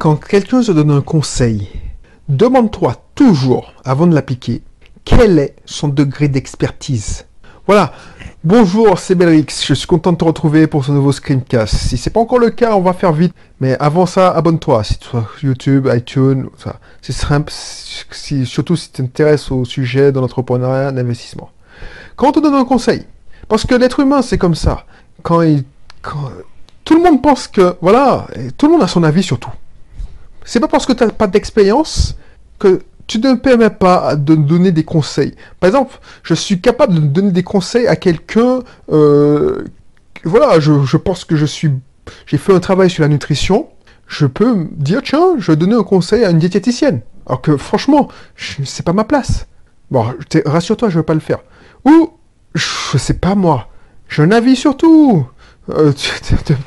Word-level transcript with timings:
quand 0.00 0.16
quelqu'un 0.16 0.62
te 0.62 0.72
donne 0.72 0.92
un 0.92 1.02
conseil, 1.02 1.68
demande-toi 2.30 2.96
toujours, 3.14 3.74
avant 3.84 4.06
de 4.06 4.14
l'appliquer, 4.14 4.62
quel 5.04 5.38
est 5.38 5.56
son 5.66 5.88
degré 5.88 6.28
d'expertise. 6.28 7.26
Voilà. 7.66 7.92
Bonjour, 8.42 8.98
c'est 8.98 9.14
Belrix. 9.14 9.62
Je 9.62 9.74
suis 9.74 9.86
content 9.86 10.12
de 10.12 10.16
te 10.16 10.24
retrouver 10.24 10.66
pour 10.66 10.86
ce 10.86 10.90
nouveau 10.90 11.12
screencast. 11.12 11.74
Si 11.76 11.98
c'est 11.98 12.08
pas 12.08 12.20
encore 12.20 12.38
le 12.38 12.48
cas, 12.48 12.74
on 12.76 12.80
va 12.80 12.94
faire 12.94 13.12
vite. 13.12 13.34
Mais 13.60 13.76
avant 13.78 14.06
ça, 14.06 14.30
abonne-toi. 14.30 14.84
Si 14.84 14.96
tu 14.96 15.06
sois 15.06 15.28
YouTube, 15.42 15.86
iTunes. 15.94 16.48
C'est 17.02 17.12
simple. 17.12 17.52
Si, 17.52 18.46
surtout 18.46 18.76
si 18.76 18.90
tu 18.90 19.02
t'intéresses 19.02 19.50
au 19.50 19.66
sujet 19.66 20.12
de 20.12 20.18
l'entrepreneuriat, 20.18 20.92
d'investissement. 20.92 21.50
Quand 22.16 22.28
on 22.28 22.32
te 22.32 22.38
donne 22.40 22.54
un 22.54 22.64
conseil, 22.64 23.04
parce 23.48 23.66
que 23.66 23.74
l'être 23.74 24.00
humain, 24.00 24.22
c'est 24.22 24.38
comme 24.38 24.54
ça. 24.54 24.86
Quand 25.22 25.42
il, 25.42 25.64
quand, 26.00 26.30
tout 26.86 26.94
le 26.94 27.02
monde 27.02 27.20
pense 27.20 27.48
que, 27.48 27.76
voilà, 27.82 28.26
tout 28.56 28.64
le 28.64 28.72
monde 28.72 28.82
a 28.82 28.88
son 28.88 29.02
avis 29.02 29.22
sur 29.22 29.38
tout. 29.38 29.52
C'est 30.44 30.60
pas 30.60 30.68
parce 30.68 30.86
que 30.86 30.92
tu 30.92 31.04
n'as 31.04 31.10
pas 31.10 31.26
d'expérience 31.26 32.16
que 32.58 32.80
tu 33.06 33.18
ne 33.18 33.34
permets 33.34 33.70
pas 33.70 34.14
de 34.14 34.36
donner 34.36 34.70
des 34.70 34.84
conseils. 34.84 35.34
Par 35.58 35.68
exemple, 35.68 35.98
je 36.22 36.34
suis 36.34 36.60
capable 36.60 36.94
de 36.94 37.00
donner 37.00 37.32
des 37.32 37.42
conseils 37.42 37.88
à 37.88 37.96
quelqu'un. 37.96 38.60
Euh, 38.92 39.64
voilà, 40.22 40.60
je, 40.60 40.96
pense 40.96 41.24
que 41.24 41.34
je 41.34 41.46
suis, 41.46 41.72
j'ai 42.26 42.38
fait 42.38 42.54
un 42.54 42.60
travail 42.60 42.88
sur 42.88 43.02
la 43.02 43.08
nutrition. 43.08 43.68
Je 44.06 44.26
peux 44.26 44.54
me 44.54 44.68
dire 44.70 45.02
tiens, 45.02 45.34
je 45.38 45.50
vais 45.50 45.56
donner 45.56 45.74
un 45.74 45.82
conseil 45.82 46.24
à 46.24 46.30
une 46.30 46.38
diététicienne. 46.38 47.00
Alors 47.26 47.40
que 47.42 47.56
franchement, 47.56 48.08
c'est 48.36 48.84
pas 48.84 48.92
ma 48.92 49.04
place. 49.04 49.46
Bon, 49.90 50.06
rassure-toi, 50.46 50.88
je 50.88 51.00
vais 51.00 51.04
pas 51.04 51.14
le 51.14 51.20
faire. 51.20 51.40
Ou 51.84 52.12
je 52.54 52.96
sais 52.98 53.14
pas 53.14 53.34
moi, 53.34 53.68
j'ai 54.08 54.22
un 54.22 54.30
avis 54.30 54.56
sur 54.56 54.76
tout. 54.76 55.26
Euh, 55.68 55.92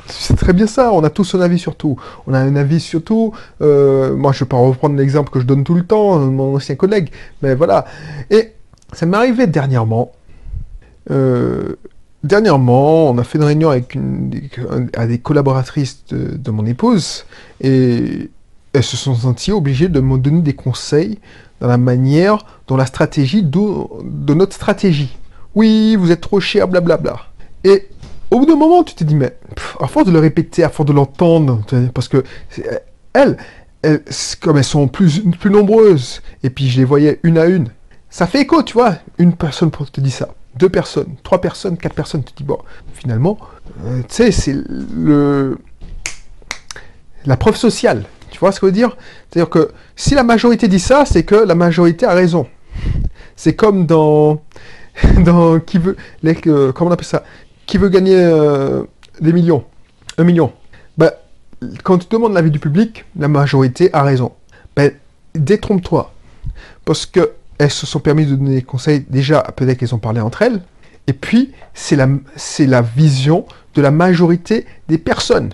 c'est 0.08 0.36
très 0.36 0.52
bien 0.52 0.66
ça, 0.66 0.92
on 0.92 1.02
a 1.04 1.10
tous 1.10 1.34
un 1.34 1.40
avis 1.40 1.58
sur 1.58 1.76
tout. 1.76 1.98
On 2.26 2.34
a 2.34 2.38
un 2.38 2.56
avis 2.56 2.80
sur 2.80 3.02
tout. 3.02 3.32
Euh, 3.60 4.14
moi, 4.16 4.32
je 4.32 4.40
vais 4.40 4.48
pas 4.48 4.56
reprendre 4.56 4.96
l'exemple 4.96 5.30
que 5.30 5.40
je 5.40 5.44
donne 5.44 5.64
tout 5.64 5.74
le 5.74 5.84
temps, 5.84 6.18
mon 6.18 6.56
ancien 6.56 6.76
collègue, 6.76 7.10
mais 7.42 7.54
voilà. 7.54 7.84
Et 8.30 8.52
ça 8.92 9.06
m'est 9.06 9.16
arrivé 9.16 9.46
dernièrement. 9.46 10.12
Euh, 11.10 11.76
dernièrement, 12.22 13.10
on 13.10 13.18
a 13.18 13.24
fait 13.24 13.38
une 13.38 13.44
réunion 13.44 13.70
avec, 13.70 13.94
une, 13.94 14.30
des 14.30 15.18
collaboratrices 15.18 16.04
de, 16.08 16.50
mon 16.50 16.64
épouse, 16.64 17.26
et 17.60 18.30
elles 18.72 18.82
se 18.82 18.96
sont 18.96 19.14
senties 19.14 19.52
obligées 19.52 19.88
de 19.88 20.00
me 20.00 20.18
donner 20.18 20.40
des 20.40 20.54
conseils 20.54 21.18
dans 21.60 21.68
la 21.68 21.78
manière, 21.78 22.44
dans 22.66 22.76
la 22.76 22.86
stratégie 22.86 23.42
de, 23.42 23.58
de 24.02 24.34
notre 24.34 24.54
stratégie. 24.54 25.16
Oui, 25.54 25.96
vous 25.96 26.10
êtes 26.10 26.20
trop 26.20 26.40
cher, 26.40 26.66
blablabla. 26.66 27.16
Et 27.62 27.88
au 28.34 28.40
bout 28.40 28.46
d'un 28.46 28.56
moment, 28.56 28.82
tu 28.82 28.94
te 28.94 29.04
dis, 29.04 29.14
mais 29.14 29.36
à 29.80 29.86
force 29.86 30.06
de 30.06 30.12
le 30.12 30.18
répéter, 30.18 30.64
à 30.64 30.68
force 30.68 30.88
de 30.88 30.92
l'entendre, 30.92 31.62
parce 31.94 32.08
que 32.08 32.24
elles, 33.12 33.36
comme 34.40 34.56
elles 34.56 34.64
sont 34.64 34.88
plus, 34.88 35.20
plus 35.38 35.50
nombreuses, 35.50 36.20
et 36.42 36.50
puis 36.50 36.68
je 36.68 36.78
les 36.78 36.84
voyais 36.84 37.20
une 37.22 37.38
à 37.38 37.46
une, 37.46 37.68
ça 38.10 38.26
fait 38.26 38.40
écho, 38.40 38.62
tu 38.62 38.74
vois. 38.74 38.96
Une 39.18 39.34
personne 39.34 39.70
te 39.70 40.00
dit 40.00 40.10
ça, 40.10 40.30
deux 40.56 40.68
personnes, 40.68 41.14
trois 41.22 41.40
personnes, 41.40 41.76
quatre 41.76 41.94
personnes, 41.94 42.24
tu 42.24 42.32
te 42.32 42.38
dis, 42.38 42.44
bon, 42.44 42.58
finalement, 42.92 43.38
euh, 43.84 44.00
tu 44.08 44.14
sais, 44.14 44.32
c'est 44.32 44.56
le 44.56 45.58
la 47.26 47.36
preuve 47.36 47.56
sociale. 47.56 48.04
Tu 48.30 48.38
vois 48.38 48.52
ce 48.52 48.60
que 48.60 48.66
je 48.66 48.72
veux 48.72 48.76
dire? 48.76 48.96
C'est-à-dire 49.30 49.48
que 49.48 49.70
si 49.96 50.14
la 50.14 50.24
majorité 50.24 50.68
dit 50.68 50.80
ça, 50.80 51.04
c'est 51.06 51.22
que 51.22 51.36
la 51.36 51.54
majorité 51.54 52.04
a 52.04 52.14
raison. 52.14 52.46
C'est 53.36 53.54
comme 53.54 53.86
dans 53.86 54.42
dans 55.24 55.58
qui 55.60 55.78
veut 55.78 55.96
les, 56.22 56.36
euh, 56.46 56.72
comment 56.72 56.90
on 56.90 56.92
appelle 56.92 57.06
ça? 57.06 57.24
Qui 57.66 57.78
veut 57.78 57.88
gagner 57.88 58.16
euh, 58.16 58.82
des 59.20 59.32
millions? 59.32 59.64
Un 60.18 60.24
million. 60.24 60.52
Ben, 60.98 61.10
quand 61.82 61.98
tu 61.98 62.06
demandes 62.08 62.34
l'avis 62.34 62.50
du 62.50 62.58
public, 62.58 63.04
la 63.18 63.28
majorité 63.28 63.90
a 63.92 64.02
raison. 64.02 64.32
Ben, 64.76 64.92
détrompe-toi. 65.34 66.12
Parce 66.84 67.06
que 67.06 67.32
elles 67.58 67.70
se 67.70 67.86
sont 67.86 68.00
permis 68.00 68.26
de 68.26 68.34
donner 68.34 68.56
des 68.56 68.62
conseils. 68.62 69.04
Déjà, 69.08 69.42
peut-être 69.42 69.78
qu'elles 69.78 69.94
ont 69.94 69.98
parlé 69.98 70.20
entre 70.20 70.42
elles. 70.42 70.60
Et 71.06 71.12
puis, 71.12 71.52
c'est 71.72 71.96
la, 71.96 72.08
c'est 72.36 72.66
la 72.66 72.82
vision 72.82 73.46
de 73.74 73.82
la 73.82 73.90
majorité 73.90 74.66
des 74.88 74.98
personnes. 74.98 75.50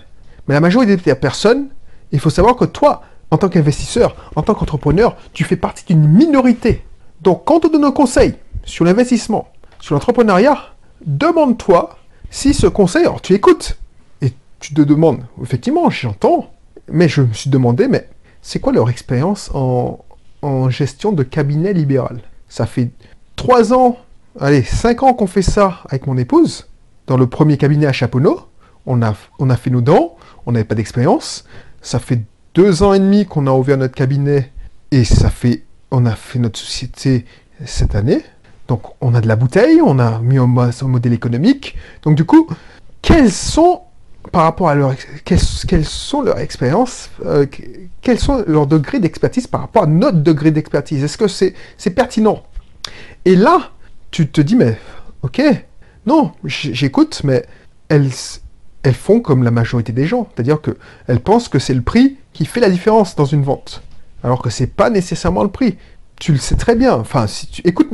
Mais 0.47 0.53
la 0.53 0.61
majorité 0.61 0.95
des 0.95 1.15
personnes, 1.15 1.67
il 2.11 2.19
faut 2.19 2.29
savoir 2.29 2.55
que 2.55 2.65
toi, 2.65 3.03
en 3.29 3.37
tant 3.37 3.49
qu'investisseur, 3.49 4.15
en 4.35 4.41
tant 4.41 4.53
qu'entrepreneur, 4.53 5.15
tu 5.33 5.43
fais 5.43 5.55
partie 5.55 5.85
d'une 5.85 6.07
minorité. 6.07 6.83
Donc, 7.21 7.43
quand 7.45 7.55
on 7.55 7.59
te 7.59 7.67
donne 7.67 7.85
un 7.85 7.91
conseil 7.91 8.35
sur 8.63 8.85
l'investissement, 8.85 9.47
sur 9.79 9.95
l'entrepreneuriat, 9.95 10.57
demande-toi 11.05 11.97
si 12.31 12.53
ce 12.53 12.65
conseil, 12.65 13.03
alors 13.03 13.21
tu 13.21 13.33
écoutes, 13.33 13.77
et 14.21 14.33
tu 14.59 14.73
te 14.73 14.81
demandes, 14.81 15.25
effectivement, 15.43 15.89
j'entends, 15.89 16.49
mais 16.89 17.09
je 17.09 17.21
me 17.21 17.33
suis 17.33 17.49
demandé, 17.49 17.87
mais 17.87 18.07
c'est 18.41 18.59
quoi 18.59 18.73
leur 18.73 18.89
expérience 18.89 19.51
en, 19.53 19.99
gestion 20.69 21.11
de 21.11 21.23
cabinet 21.23 21.73
libéral? 21.73 22.21
Ça 22.47 22.65
fait 22.65 22.89
trois 23.35 23.73
ans, 23.73 23.97
allez, 24.39 24.63
cinq 24.63 25.03
ans 25.03 25.13
qu'on 25.13 25.27
fait 25.27 25.41
ça 25.41 25.81
avec 25.89 26.07
mon 26.07 26.17
épouse, 26.17 26.67
dans 27.05 27.17
le 27.17 27.27
premier 27.27 27.57
cabinet 27.57 27.85
à 27.85 27.93
Chaponneau. 27.93 28.47
On 28.85 29.01
a, 29.03 29.13
on 29.37 29.49
a 29.49 29.57
fait 29.57 29.69
nos 29.69 29.81
dents, 29.81 30.15
on 30.45 30.53
n'avait 30.53 30.65
pas 30.65 30.75
d'expérience. 30.75 31.43
Ça 31.81 31.99
fait 31.99 32.21
deux 32.55 32.81
ans 32.81 32.93
et 32.93 32.99
demi 32.99 33.25
qu'on 33.25 33.45
a 33.45 33.51
ouvert 33.51 33.77
notre 33.77 33.93
cabinet 33.93 34.51
et 34.91 35.03
ça 35.03 35.29
fait, 35.29 35.63
on 35.91 36.05
a 36.05 36.15
fait 36.15 36.39
notre 36.39 36.57
société 36.57 37.25
cette 37.65 37.93
année. 37.93 38.23
Donc 38.67 38.83
on 39.01 39.13
a 39.13 39.21
de 39.21 39.27
la 39.27 39.35
bouteille, 39.35 39.81
on 39.83 39.99
a 39.99 40.19
mis 40.19 40.39
en 40.39 40.47
modèle 40.47 41.13
économique. 41.13 41.75
Donc 42.03 42.15
du 42.15 42.25
coup, 42.25 42.47
quelles 43.01 43.31
sont, 43.31 43.81
par 44.31 44.43
rapport 44.43 44.69
à 44.69 44.75
leur, 44.75 44.93
quelles, 45.25 45.85
sont 45.85 46.21
leurs 46.21 46.39
expériences, 46.39 47.09
euh, 47.25 47.45
quels 48.01 48.19
sont 48.19 48.43
leurs 48.47 48.67
degrés 48.67 48.99
d'expertise 48.99 49.47
par 49.47 49.61
rapport 49.61 49.83
à 49.83 49.87
notre 49.87 50.19
degré 50.19 50.51
d'expertise? 50.51 51.03
Est-ce 51.03 51.17
que 51.17 51.27
c'est 51.27 51.89
pertinent? 51.89 52.43
Et 53.25 53.35
là, 53.35 53.71
tu 54.11 54.27
te 54.27 54.41
dis, 54.41 54.55
mais 54.55 54.77
ok, 55.21 55.41
non, 56.05 56.31
j'écoute, 56.43 57.21
mais 57.23 57.45
elles, 57.89 58.09
elles 58.83 58.93
font 58.93 59.19
comme 59.19 59.43
la 59.43 59.51
majorité 59.51 59.91
des 59.91 60.05
gens. 60.05 60.27
C'est-à-dire 60.33 60.59
qu'elles 60.61 61.19
pensent 61.19 61.49
que 61.49 61.59
c'est 61.59 61.73
le 61.73 61.81
prix 61.81 62.17
qui 62.33 62.45
fait 62.45 62.59
la 62.59 62.69
différence 62.69 63.15
dans 63.15 63.25
une 63.25 63.43
vente. 63.43 63.83
Alors 64.23 64.41
que 64.41 64.49
c'est 64.49 64.67
pas 64.67 64.89
nécessairement 64.89 65.43
le 65.43 65.49
prix 65.49 65.77
tu 66.21 66.31
le 66.31 66.37
sais 66.37 66.55
très 66.55 66.75
bien. 66.75 66.93
Enfin, 66.93 67.25
si 67.25 67.47
tu 67.47 67.61
écoutes, 67.67 67.89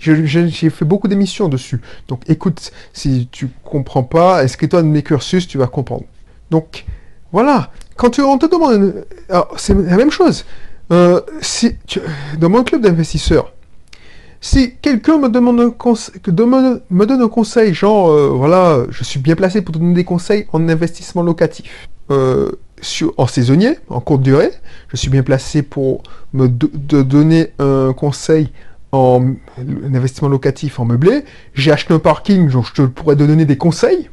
j'ai 0.00 0.70
fait 0.70 0.84
beaucoup 0.84 1.06
d'émissions 1.06 1.48
dessus. 1.48 1.80
Donc, 2.08 2.22
écoute, 2.28 2.72
si 2.92 3.28
tu 3.30 3.50
comprends 3.62 4.02
pas, 4.02 4.42
est-ce 4.42 4.56
que 4.56 4.66
toi, 4.66 4.82
mes 4.82 5.02
cursus, 5.02 5.46
tu 5.46 5.58
vas 5.58 5.68
comprendre? 5.68 6.02
Donc, 6.50 6.84
voilà. 7.30 7.70
Quand 7.94 8.10
tu, 8.10 8.20
on 8.20 8.36
te 8.36 8.46
demande, 8.46 9.06
c'est 9.56 9.74
la 9.74 9.96
même 9.96 10.10
chose. 10.10 10.44
Euh, 10.90 11.20
si 11.40 11.76
dans 12.40 12.50
mon 12.50 12.64
club 12.64 12.82
d'investisseurs, 12.82 13.52
si 14.40 14.74
quelqu'un 14.82 15.18
me 15.18 15.28
demande 15.28 15.60
un 15.60 15.70
conseil, 15.70 16.16
me 16.26 17.04
donne 17.06 17.22
un 17.22 17.28
conseil, 17.28 17.72
genre, 17.72 18.10
euh, 18.10 18.28
voilà, 18.30 18.86
je 18.90 19.04
suis 19.04 19.20
bien 19.20 19.36
placé 19.36 19.62
pour 19.62 19.72
te 19.72 19.78
donner 19.78 19.94
des 19.94 20.04
conseils 20.04 20.46
en 20.52 20.68
investissement 20.68 21.22
locatif. 21.22 21.88
Euh, 22.10 22.50
en 23.16 23.26
saisonnier, 23.26 23.78
en 23.88 24.00
courte 24.00 24.22
durée. 24.22 24.50
Je 24.88 24.96
suis 24.96 25.08
bien 25.08 25.22
placé 25.22 25.62
pour 25.62 26.02
me 26.32 26.48
donner 26.48 27.52
un 27.58 27.92
conseil 27.92 28.50
en 28.90 29.34
investissement 29.58 30.28
locatif 30.28 30.78
en 30.80 30.84
meublé. 30.84 31.24
J'ai 31.54 31.72
acheté 31.72 31.94
un 31.94 31.98
parking, 31.98 32.48
donc 32.50 32.66
je 32.66 32.72
te 32.72 32.82
pourrais 32.82 33.16
te 33.16 33.22
donner 33.22 33.44
des 33.44 33.56
conseils. 33.56 34.10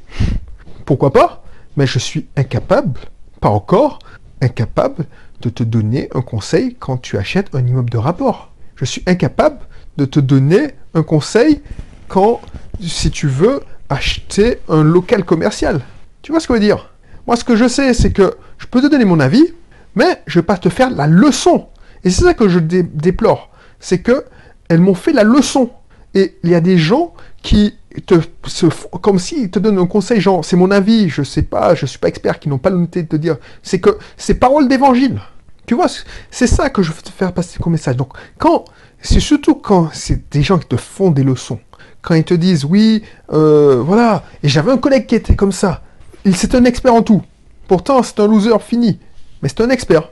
Pourquoi 0.85 1.11
pas? 1.11 1.43
Mais 1.75 1.85
je 1.85 1.99
suis 1.99 2.27
incapable, 2.35 2.99
pas 3.41 3.49
encore, 3.49 3.99
incapable 4.41 5.05
de 5.41 5.49
te 5.49 5.63
donner 5.63 6.09
un 6.13 6.21
conseil 6.21 6.75
quand 6.79 6.97
tu 6.97 7.17
achètes 7.17 7.53
un 7.53 7.65
immeuble 7.65 7.89
de 7.89 7.97
rapport. 7.97 8.51
Je 8.75 8.85
suis 8.85 9.03
incapable 9.05 9.59
de 9.97 10.05
te 10.05 10.19
donner 10.19 10.71
un 10.93 11.03
conseil 11.03 11.61
quand, 12.07 12.41
si 12.79 13.11
tu 13.11 13.27
veux, 13.27 13.61
acheter 13.89 14.59
un 14.69 14.83
local 14.83 15.25
commercial. 15.25 15.81
Tu 16.21 16.31
vois 16.31 16.39
ce 16.39 16.47
que 16.47 16.53
je 16.53 16.59
veux 16.59 16.65
dire? 16.65 16.93
Moi, 17.29 17.35
ce 17.35 17.43
que 17.43 17.55
je 17.55 17.67
sais, 17.67 17.93
c'est 17.93 18.11
que 18.11 18.33
je 18.57 18.65
peux 18.65 18.81
te 18.81 18.87
donner 18.87 19.05
mon 19.05 19.19
avis, 19.19 19.53
mais 19.93 20.23
je 20.25 20.39
ne 20.39 20.41
vais 20.41 20.47
pas 20.47 20.57
te 20.57 20.67
faire 20.67 20.89
la 20.89 21.05
leçon. 21.05 21.67
Et 22.03 22.09
c'est 22.09 22.23
ça 22.23 22.33
que 22.33 22.49
je 22.49 22.57
déplore. 22.57 23.51
C'est 23.79 23.99
que 23.99 24.25
elles 24.67 24.79
m'ont 24.79 24.95
fait 24.95 25.13
la 25.13 25.23
leçon. 25.23 25.69
Et 26.15 26.39
il 26.41 26.49
y 26.49 26.55
a 26.55 26.59
des 26.59 26.79
gens 26.79 27.13
qui 27.43 27.75
te 28.07 28.15
se, 28.47 28.65
comme 28.99 29.19
s'ils 29.19 29.51
te 29.51 29.59
donnent 29.59 29.77
un 29.77 29.85
conseil, 29.85 30.19
genre 30.19 30.43
c'est 30.43 30.55
mon 30.55 30.71
avis, 30.71 31.07
je 31.07 31.21
sais 31.21 31.43
pas, 31.43 31.75
je 31.75 31.85
suis 31.85 31.99
pas 31.99 32.07
expert, 32.07 32.39
qui 32.39 32.49
n'ont 32.49 32.57
pas 32.57 32.71
l'honnêteté 32.71 33.03
de 33.03 33.09
te 33.09 33.15
dire. 33.15 33.37
C'est 33.61 33.79
que 33.79 33.99
c'est 34.17 34.33
parole 34.33 34.67
d'évangile. 34.67 35.21
Tu 35.67 35.75
vois, 35.75 35.85
c'est 36.31 36.47
ça 36.47 36.71
que 36.71 36.81
je 36.81 36.91
veux 36.91 37.01
te 37.03 37.11
faire 37.11 37.31
passer 37.31 37.59
comme 37.59 37.73
message. 37.73 37.95
Donc, 37.95 38.13
quand, 38.39 38.65
c'est 39.03 39.19
surtout 39.19 39.53
quand 39.53 39.91
c'est 39.93 40.31
des 40.31 40.41
gens 40.41 40.57
qui 40.57 40.67
te 40.67 40.77
font 40.77 41.11
des 41.11 41.23
leçons, 41.23 41.59
quand 42.01 42.15
ils 42.15 42.23
te 42.23 42.33
disent 42.33 42.65
oui, 42.65 43.03
euh, 43.31 43.83
voilà, 43.85 44.23
et 44.41 44.49
j'avais 44.49 44.71
un 44.71 44.79
collègue 44.79 45.05
qui 45.05 45.13
était 45.13 45.35
comme 45.35 45.51
ça, 45.51 45.83
c'est 46.33 46.55
un 46.55 46.65
expert 46.65 46.93
en 46.93 47.01
tout. 47.01 47.21
Pourtant, 47.67 48.03
c'est 48.03 48.19
un 48.19 48.27
loser 48.27 48.59
fini. 48.59 48.99
Mais 49.41 49.49
c'est 49.49 49.61
un 49.61 49.69
expert. 49.69 50.09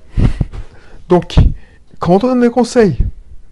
Donc, 1.09 1.35
quand 1.99 2.23
on 2.23 2.27
donne 2.27 2.41
des 2.41 2.49
conseils, 2.49 2.97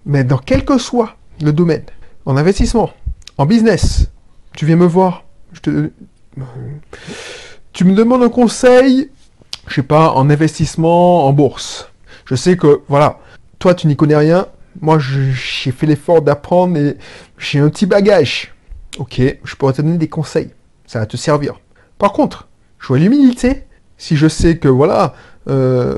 mais 0.06 0.24
dans 0.24 0.38
quel 0.38 0.63
que 0.66 0.78
soit 0.78 1.16
le 1.42 1.52
domaine, 1.52 1.84
en 2.25 2.38
investissement, 2.38 2.92
en 3.38 3.46
business, 3.46 4.10
tu 4.56 4.66
viens 4.66 4.75
me 4.75 4.86
voir, 4.86 5.24
je 5.54 5.60
te... 5.60 5.92
tu 7.74 7.84
me 7.84 7.94
demandes 7.94 8.24
un 8.24 8.30
conseil 8.30 9.10
je 9.68 9.75
sais 9.75 9.84
pas, 9.84 10.12
en 10.12 10.30
investissement 10.30 11.25
en 11.25 11.34
bourse. 11.34 11.90
Je 12.25 12.36
sais 12.36 12.58
que, 12.58 12.81
voilà, 12.88 13.19
toi, 13.60 13.74
tu 13.74 13.88
n'y 13.88 13.96
connais 13.96 14.16
rien. 14.16 14.48
Moi, 14.81 15.00
j'ai 15.00 15.72
fait 15.72 15.86
l'effort 15.86 16.22
d'apprendre 16.22 16.78
et 16.78 16.98
j'ai 17.38 17.60
un 17.60 17.69
petit 17.69 17.86
bagage. 17.86 18.54
Ok, 18.98 19.22
je 19.44 19.56
pourrais 19.56 19.74
te 19.74 19.81
donner 19.81 19.98
des 19.98 20.08
conseils. 20.08 20.51
Ça 20.86 21.00
va 21.00 21.06
te 21.06 21.18
servir. 21.18 21.60
Par 21.98 22.14
contre, 22.14 22.48
je 22.80 22.88
vois 22.88 23.00
l'humilité. 23.00 23.64
Si 23.98 24.16
je 24.16 24.28
sais 24.28 24.58
que, 24.58 24.68
voilà, 24.68 25.14
euh, 25.48 25.98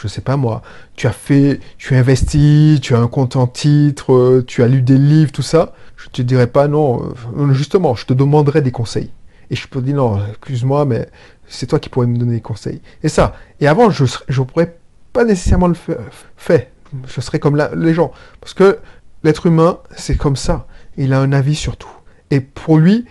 je 0.00 0.08
sais 0.08 0.20
pas 0.20 0.36
moi, 0.36 0.62
tu 0.94 1.06
as 1.06 1.12
fait, 1.12 1.60
tu 1.78 1.94
as 1.94 1.98
investi, 1.98 2.78
tu 2.82 2.94
as 2.94 2.98
un 2.98 3.08
compte 3.08 3.36
en 3.36 3.46
titre, 3.46 4.14
euh, 4.14 4.44
tu 4.46 4.62
as 4.62 4.68
lu 4.68 4.82
des 4.82 4.98
livres, 4.98 5.32
tout 5.32 5.42
ça, 5.42 5.74
je 5.96 6.08
te 6.08 6.22
dirais 6.22 6.46
pas 6.46 6.68
non. 6.68 7.12
Euh, 7.36 7.52
justement, 7.52 7.94
je 7.94 8.06
te 8.06 8.14
demanderai 8.14 8.62
des 8.62 8.72
conseils. 8.72 9.10
Et 9.50 9.56
je 9.56 9.68
peux 9.68 9.80
dire 9.80 9.96
non, 9.96 10.20
excuse-moi, 10.28 10.84
mais 10.86 11.08
c'est 11.46 11.66
toi 11.66 11.78
qui 11.78 11.88
pourrais 11.88 12.06
me 12.06 12.16
donner 12.16 12.36
des 12.36 12.40
conseils. 12.40 12.80
Et 13.02 13.08
ça. 13.08 13.34
Et 13.60 13.68
avant, 13.68 13.90
je 13.90 14.04
ne 14.04 14.44
pourrais 14.44 14.78
pas 15.12 15.24
nécessairement 15.24 15.68
le 15.68 15.74
faire. 15.74 16.60
Je 17.06 17.20
serais 17.20 17.38
comme 17.38 17.56
les 17.76 17.94
gens. 17.94 18.12
Parce 18.40 18.54
que 18.54 18.78
l'être 19.22 19.46
humain, 19.46 19.78
c'est 19.96 20.16
comme 20.16 20.36
ça. 20.36 20.66
Il 20.96 21.12
a 21.12 21.20
un 21.20 21.32
avis 21.32 21.54
sur 21.54 21.76
tout. 21.76 21.90
Et 22.30 22.40
pour 22.40 22.78
lui, 22.78 23.04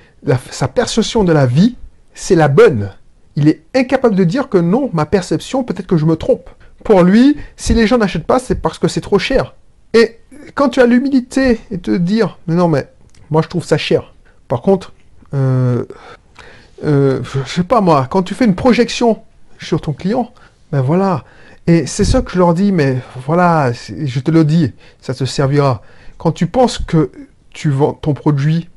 sa 0.52 0.68
perception 0.68 1.24
de 1.24 1.32
la 1.32 1.46
vie, 1.46 1.78
c'est 2.16 2.36
la 2.36 2.48
bonne. 2.48 2.92
Il 3.36 3.48
est 3.48 3.62
incapable 3.76 4.16
de 4.16 4.24
dire 4.24 4.50
que 4.50 4.58
non, 4.58 4.90
ma 4.94 5.06
perception, 5.06 5.64
peut-être 5.64 5.86
que 5.86 5.98
je 5.98 6.06
me 6.06 6.16
trompe. 6.16 6.50
Pour 6.84 7.04
lui, 7.04 7.38
si 7.58 7.74
les 7.74 7.86
gens 7.86 7.98
n'achètent 7.98 8.26
pas, 8.26 8.40
c'est 8.40 8.56
parce 8.56 8.80
que 8.80 8.88
c'est 8.88 9.02
trop 9.02 9.20
cher. 9.20 9.54
Et 9.94 10.20
quand 10.56 10.70
tu 10.70 10.82
as 10.82 10.86
l'humilité 10.86 11.60
et 11.70 11.78
te 11.78 11.92
dire, 11.92 12.40
mais 12.48 12.56
non, 12.56 12.68
mais 12.68 12.90
moi 13.30 13.42
je 13.42 13.48
trouve 13.48 13.64
ça 13.64 13.78
cher. 13.78 14.14
Par 14.48 14.62
contre, 14.62 14.94
euh, 15.34 15.86
euh, 16.86 17.22
je 17.24 17.52
sais 17.52 17.64
pas 17.64 17.82
moi, 17.82 18.08
quand 18.10 18.24
tu 18.24 18.34
fais 18.34 18.46
une 18.46 18.56
projection 18.56 19.22
sur 19.60 19.82
ton 19.82 19.94
client, 19.94 20.32
ben 20.72 20.82
voilà. 20.82 21.24
Et 21.68 21.88
c'est 21.88 22.04
ça 22.06 22.22
que 22.22 22.32
je 22.32 22.38
leur 22.38 22.54
dis, 22.54 22.72
mais 22.72 22.98
voilà, 23.26 23.72
je 23.72 24.20
te 24.20 24.32
le 24.32 24.46
dis, 24.46 24.72
ça 25.02 25.14
te 25.14 25.26
servira. 25.26 25.82
Quand 26.18 26.32
tu 26.32 26.48
penses 26.48 26.78
que 26.78 27.12
tu 27.50 27.70
vends 27.70 27.94
ton 27.94 28.14
produit 28.14 28.70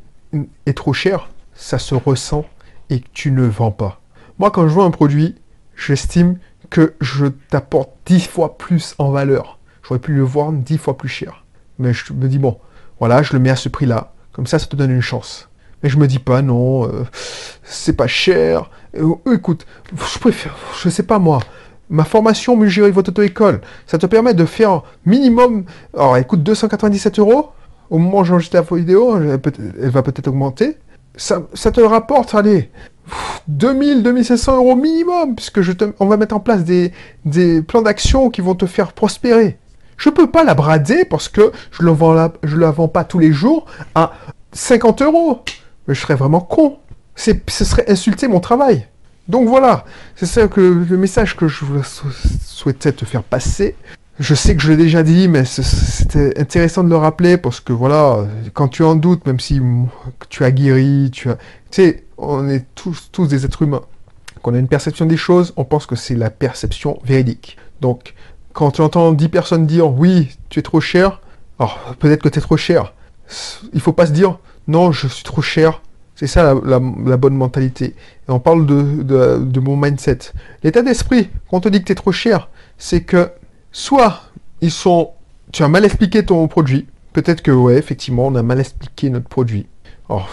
est 0.67 0.77
trop 0.77 0.93
cher, 0.93 1.29
ça 1.55 1.79
se 1.79 1.95
ressent 1.95 2.45
et 2.91 3.03
tu 3.13 3.31
ne 3.31 3.45
vends 3.45 3.71
pas. 3.71 4.01
Moi, 4.39 4.51
quand 4.51 4.69
je 4.69 4.75
vends 4.75 4.87
un 4.87 4.91
produit, 4.91 5.37
j'estime 5.77 6.39
que 6.71 6.95
je 7.01 7.27
t'apporte 7.27 7.91
10 8.07 8.27
fois 8.27 8.59
plus 8.59 8.95
en 8.99 9.11
valeur. 9.11 9.59
J'aurais 9.83 10.01
pu 10.01 10.13
le 10.13 10.23
vendre 10.23 10.59
10 10.59 10.79
fois 10.79 10.97
plus 10.97 11.09
cher. 11.09 11.45
Mais 11.79 11.93
je 11.93 12.13
me 12.13 12.29
dis, 12.29 12.39
bon, 12.39 12.59
voilà, 12.99 13.23
je 13.23 13.33
le 13.33 13.39
mets 13.39 13.51
à 13.51 13.57
ce 13.57 13.69
prix-là. 13.69 14.13
Comme 14.33 14.47
ça, 14.47 14.59
ça 14.59 14.67
te 14.67 14.77
donne 14.77 14.91
une 14.91 15.01
chance. 15.01 15.49
Mais 15.83 15.89
je 15.89 15.99
me 15.99 16.07
dis 16.07 16.19
pas, 16.19 16.43
non, 16.43 16.85
euh, 16.85 17.05
c'est 17.63 17.97
pas 17.97 18.07
cher. 18.07 18.71
Euh, 18.97 19.15
écoute, 19.33 19.67
je 19.93 20.19
préfère, 20.19 20.57
je 20.83 20.89
sais 20.89 21.05
pas 21.05 21.19
moi, 21.19 21.41
ma 21.91 22.05
formation 22.05 22.57
Mugiri 22.57 22.91
votre 22.91 23.11
auto-école, 23.11 23.61
ça 23.87 23.99
te 23.99 24.07
permet 24.07 24.35
de 24.35 24.45
faire 24.45 24.83
minimum, 25.07 25.65
alors 25.95 26.17
écoute, 26.17 26.43
297 26.43 27.19
euros. 27.19 27.51
Au 27.91 27.99
moment 27.99 28.19
où 28.19 28.25
j'enregistre 28.25 28.57
la 28.57 28.77
vidéo, 28.77 29.17
elle, 29.17 29.91
va 29.91 30.03
peut-être 30.03 30.29
augmenter. 30.29 30.77
Ça, 31.19 31.71
te 31.73 31.81
rapporte, 31.81 32.35
allez, 32.35 32.71
2000, 33.49 34.03
2500 34.03 34.57
euros 34.57 34.77
minimum, 34.77 35.35
puisque 35.35 35.61
je 35.61 35.73
te, 35.73 35.85
on 35.99 36.07
va 36.07 36.17
mettre 36.17 36.35
en 36.35 36.41
place 36.41 36.65
des, 36.65 36.93
plans 37.63 37.83
d'action 37.83 38.31
qui 38.31 38.41
vont 38.41 38.55
te 38.55 38.67
faire 38.67 38.93
prospérer. 38.93 39.59
Je 39.99 40.09
peux 40.09 40.31
pas 40.31 40.45
la 40.45 40.55
brader 40.55 41.05
parce 41.05 41.29
que 41.29 41.53
je 41.73 41.83
ne 41.83 42.15
la, 42.15 42.33
je 42.43 42.57
la 42.57 42.71
vends 42.71 42.89
pas 42.89 43.05
tous 43.05 43.19
les 43.19 43.33
jours 43.33 43.67
à 43.95 44.13
50 44.53 45.03
euros 45.03 45.43
je 45.89 46.01
serais 46.01 46.15
vraiment 46.15 46.41
con. 46.41 46.79
ce 47.17 47.35
serait 47.49 47.91
insulter 47.91 48.29
mon 48.29 48.41
travail. 48.41 48.87
Donc 49.27 49.49
voilà, 49.49 49.85
c'est 50.17 50.27
ça 50.27 50.49
que 50.49 50.61
le 50.61 50.97
message 50.97 51.37
que 51.37 51.49
je 51.49 51.65
souhaitais 52.47 52.93
te 52.93 53.05
faire 53.05 53.23
passer. 53.23 53.77
Je 54.19 54.35
sais 54.35 54.57
que 54.57 54.63
je 54.63 54.71
l'ai 54.71 54.77
déjà 54.77 55.03
dit, 55.05 55.29
mais 55.29 55.45
c'était 55.45 56.39
intéressant 56.41 56.83
de 56.83 56.89
le 56.89 56.97
rappeler 56.97 57.37
parce 57.37 57.61
que 57.61 57.73
voilà, 57.73 58.27
quand 58.53 58.69
tu 58.69 58.83
en 58.83 58.97
doutes, 58.97 59.25
même 59.27 59.39
si 59.39 59.61
tu 60.29 60.45
as 60.45 60.51
guéri, 60.51 61.11
tu 61.13 61.31
as, 61.31 61.37
tu 61.37 61.83
sais, 61.83 62.05
on 62.17 62.49
est 62.49 62.67
tous, 62.75 63.11
tous 63.13 63.29
des 63.29 63.45
êtres 63.45 63.63
humains. 63.63 63.83
Quand 64.43 64.51
on 64.51 64.55
a 64.55 64.59
une 64.59 64.69
perception 64.69 65.07
des 65.07 65.17
choses, 65.17 65.53
on 65.57 65.65
pense 65.65 65.87
que 65.87 65.95
c'est 65.95 66.17
la 66.17 66.31
perception 66.31 66.99
véridique. 67.05 67.59
Donc, 67.81 68.15
quand 68.53 68.73
tu 68.73 68.81
entends 68.81 69.13
10 69.13 69.29
personnes 69.29 69.67
dire 69.67 69.89
oui, 69.89 70.37
tu 70.49 70.59
es 70.59 70.63
trop 70.63 70.81
cher, 70.81 71.21
alors 71.61 71.79
peut-être 72.01 72.23
que 72.23 72.29
tu 72.29 72.41
es 72.41 72.43
trop 72.43 72.57
cher. 72.57 72.95
Il 73.73 73.81
faut 73.81 73.93
pas 73.93 74.07
se 74.07 74.13
dire 74.13 74.39
non, 74.67 74.91
je 74.91 75.07
suis 75.07 75.25
trop 75.25 75.43
cher. 75.43 75.81
C'est 76.15 76.27
ça 76.27 76.55
la, 76.65 76.81
bonne 76.81 77.37
mentalité. 77.37 77.95
On 78.27 78.41
parle 78.41 78.67
de, 78.67 79.61
mon 79.61 79.77
mindset. 79.77 80.19
L'état 80.65 80.83
d'esprit, 80.83 81.31
quand 81.49 81.59
on 81.59 81.61
te 81.61 81.69
dit 81.69 81.81
que 81.81 81.85
tu 81.85 81.93
es 81.93 81.95
trop 81.95 82.11
cher, 82.11 82.49
c'est 82.77 83.03
que 83.03 83.31
soit 83.79 84.23
ils 84.61 84.73
sont, 84.73 85.13
tu 85.53 85.63
as 85.63 85.69
mal 85.69 85.85
expliqué 85.85 86.25
ton 86.25 86.49
produit. 86.49 86.87
Peut-être 87.13 87.43
que, 87.43 87.53
ouais, 87.53 87.77
effectivement, 87.77 88.27
on 88.27 88.35
a 88.35 88.43
mal 88.43 88.59
expliqué 88.59 89.09
notre 89.09 89.29
produit. 89.29 89.67
Alors, 90.11 90.29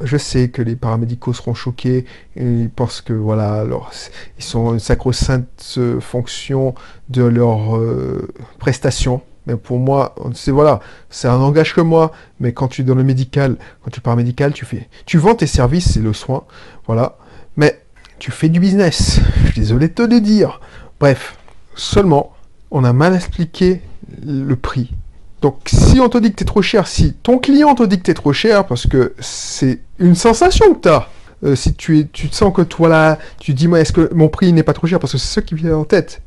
je 0.00 0.16
sais 0.16 0.48
que 0.48 0.62
les 0.62 0.74
paramédicaux 0.74 1.32
seront 1.32 1.54
choqués 1.54 2.06
et 2.34 2.68
parce 2.74 3.00
que, 3.00 3.12
voilà, 3.12 3.52
alors, 3.60 3.92
ils 4.38 4.44
sont 4.44 4.72
une 4.72 4.80
sacro-sainte 4.80 5.78
fonction 6.00 6.74
de 7.08 7.22
leur 7.22 7.76
euh, 7.76 8.28
prestation 8.58 9.22
mais 9.44 9.56
pour 9.56 9.80
moi, 9.80 10.14
c'est 10.34 10.52
voilà, 10.52 10.78
c'est 11.10 11.26
un 11.26 11.36
langage 11.36 11.74
que 11.74 11.80
moi. 11.80 12.12
Mais 12.38 12.52
quand 12.52 12.68
tu 12.68 12.82
es 12.82 12.84
dans 12.84 12.94
le 12.94 13.02
médical, 13.02 13.56
quand 13.82 13.90
tu 13.90 14.00
pars 14.00 14.14
médical, 14.14 14.52
tu 14.52 14.64
fais, 14.64 14.88
tu 15.04 15.18
vends 15.18 15.34
tes 15.34 15.48
services, 15.48 15.94
c'est 15.94 16.00
le 16.00 16.12
soin, 16.12 16.44
voilà. 16.86 17.16
Mais 17.56 17.82
tu 18.20 18.30
fais 18.30 18.48
du 18.48 18.60
business. 18.60 19.18
Je 19.46 19.50
suis 19.50 19.60
désolé 19.62 19.88
de 19.88 19.94
te 19.94 20.02
le 20.02 20.20
dire. 20.20 20.60
Bref, 21.00 21.36
seulement, 21.74 22.31
on 22.72 22.84
a 22.84 22.92
mal 22.92 23.14
expliqué 23.14 23.82
le 24.26 24.56
prix. 24.56 24.90
Donc, 25.42 25.56
si 25.66 26.00
on 26.00 26.08
te 26.08 26.18
dit 26.18 26.30
que 26.30 26.36
tu 26.36 26.42
es 26.42 26.46
trop 26.46 26.62
cher, 26.62 26.86
si 26.86 27.12
ton 27.12 27.38
client 27.38 27.74
te 27.74 27.82
dit 27.82 27.98
que 27.98 28.04
tu 28.04 28.10
es 28.10 28.14
trop 28.14 28.32
cher, 28.32 28.66
parce 28.66 28.86
que 28.86 29.14
c'est 29.20 29.80
une 29.98 30.14
sensation 30.14 30.74
que 30.74 30.80
tu 30.80 30.88
as, 30.88 31.08
euh, 31.44 31.54
si 31.54 31.74
tu, 31.74 31.98
es, 31.98 32.04
tu 32.06 32.28
sens 32.28 32.52
que 32.54 32.62
toi 32.62 33.18
tu 33.38 33.52
dis, 33.52 33.68
moi, 33.68 33.80
est-ce 33.80 33.92
que 33.92 34.12
mon 34.14 34.28
prix 34.28 34.52
n'est 34.52 34.62
pas 34.62 34.72
trop 34.72 34.86
cher, 34.86 34.98
parce 34.98 35.12
que 35.12 35.18
c'est 35.18 35.40
ce 35.40 35.40
qui 35.40 35.54
vient 35.54 35.76
en 35.76 35.84
tête. 35.84 36.22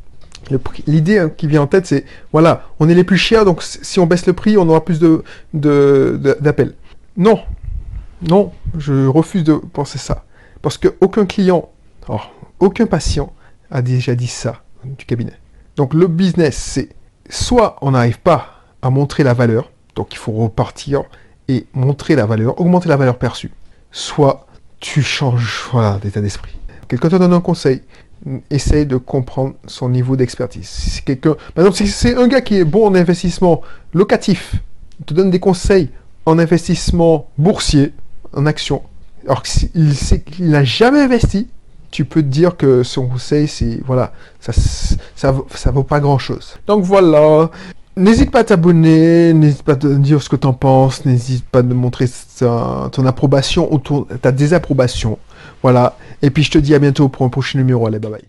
L'idée 0.85 1.17
hein, 1.17 1.31
qui 1.35 1.47
vient 1.47 1.63
en 1.63 1.67
tête, 1.67 1.87
c'est 1.87 2.05
voilà, 2.31 2.67
on 2.79 2.87
est 2.87 2.93
les 2.93 3.03
plus 3.03 3.17
chers, 3.17 3.45
donc 3.45 3.63
si 3.63 3.99
on 3.99 4.05
baisse 4.05 4.27
le 4.27 4.33
prix, 4.33 4.57
on 4.57 4.69
aura 4.69 4.85
plus 4.85 4.99
d'appels. 5.53 6.75
non, 7.17 7.39
non, 8.21 8.51
je 8.77 9.07
refuse 9.07 9.43
de 9.43 9.53
penser 9.53 9.97
ça, 9.97 10.23
parce 10.61 10.77
que 10.77 10.93
aucun 11.01 11.25
client, 11.25 11.69
aucun 12.59 12.85
patient 12.85 13.33
a 13.71 13.81
déjà 13.81 14.13
dit 14.13 14.27
ça 14.27 14.61
du 14.83 15.05
cabinet. 15.05 15.33
Donc 15.75 15.93
le 15.93 16.07
business, 16.07 16.55
c'est 16.55 16.89
soit 17.29 17.77
on 17.81 17.91
n'arrive 17.91 18.19
pas 18.19 18.61
à 18.81 18.89
montrer 18.89 19.23
la 19.23 19.33
valeur, 19.33 19.71
donc 19.95 20.13
il 20.13 20.17
faut 20.17 20.31
repartir 20.31 21.03
et 21.47 21.65
montrer 21.73 22.15
la 22.15 22.25
valeur, 22.25 22.59
augmenter 22.59 22.89
la 22.89 22.97
valeur 22.97 23.17
perçue, 23.17 23.51
soit 23.91 24.47
tu 24.79 25.01
changes 25.01 25.69
d'état 26.01 26.21
d'esprit. 26.21 26.57
Quelqu'un 26.87 27.09
te 27.09 27.15
donne 27.15 27.33
un 27.33 27.41
conseil, 27.41 27.81
essaye 28.49 28.85
de 28.85 28.97
comprendre 28.97 29.55
son 29.67 29.89
niveau 29.89 30.15
d'expertise. 30.15 30.67
Si 30.67 31.01
quelqu'un, 31.01 31.35
par 31.53 31.65
exemple, 31.65 31.77
si 31.77 31.87
c'est 31.87 32.15
un 32.15 32.27
gars 32.27 32.41
qui 32.41 32.57
est 32.57 32.63
bon 32.63 32.87
en 32.87 32.95
investissement 32.95 33.61
locatif, 33.93 34.55
il 34.99 35.05
te 35.05 35.13
donne 35.13 35.29
des 35.29 35.39
conseils 35.39 35.89
en 36.25 36.39
investissement 36.39 37.29
boursier, 37.37 37.93
en 38.33 38.45
action, 38.45 38.83
alors 39.25 39.43
qu'il 39.43 40.49
n'a 40.49 40.63
jamais 40.63 41.01
investi, 41.01 41.47
tu 41.95 42.03
peux 42.03 42.21
te 42.21 42.27
dire 42.27 42.57
que 42.57 42.83
son 42.83 43.07
conseil, 43.07 43.47
c'est 43.47 43.79
voilà, 43.85 44.11
ça, 44.41 44.51
ça, 44.51 45.33
ça 45.55 45.71
vaut 45.71 45.83
pas 45.83 46.01
grand 46.01 46.17
chose. 46.17 46.57
Donc 46.67 46.83
voilà. 46.83 47.49
N'hésite 47.95 48.31
pas 48.31 48.39
à 48.39 48.43
t'abonner, 48.43 49.31
n'hésite 49.31 49.63
pas 49.63 49.71
à 49.71 49.75
dire 49.75 50.21
ce 50.21 50.27
que 50.27 50.35
tu 50.35 50.45
en 50.45 50.51
penses, 50.51 51.05
n'hésite 51.05 51.45
pas 51.45 51.59
à 51.59 51.63
montrer 51.63 52.07
ton 52.37 53.05
approbation 53.05 53.73
ou 53.73 53.79
ta 54.21 54.33
désapprobation. 54.33 55.17
Voilà. 55.63 55.95
Et 56.21 56.31
puis 56.31 56.43
je 56.43 56.51
te 56.51 56.57
dis 56.57 56.75
à 56.75 56.79
bientôt 56.79 57.07
pour 57.07 57.25
un 57.25 57.29
prochain 57.29 57.59
numéro. 57.59 57.87
Allez, 57.87 57.99
bye 57.99 58.11
bye. 58.11 58.25